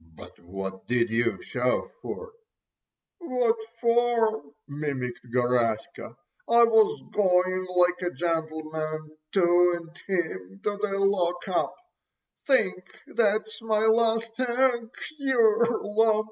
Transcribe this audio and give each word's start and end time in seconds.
"But 0.00 0.38
what 0.38 0.86
did 0.86 1.10
you 1.10 1.42
shove 1.42 1.90
for!" 2.00 2.34
"What 3.18 3.56
for——" 3.80 4.44
mimicked 4.68 5.26
Garaska. 5.34 6.16
"I 6.48 6.62
was 6.62 7.02
going——like 7.10 8.00
a 8.02 8.14
gentleman 8.14 9.16
to——and 9.32 9.98
him 10.06 10.60
to——the 10.62 10.98
lock 11.00 11.48
up. 11.48 11.74
Think 12.46 12.96
that's 13.08 13.60
my 13.60 13.84
last 13.86 14.38
egg? 14.38 14.88
Yer 15.18 15.80
lump!" 15.82 16.30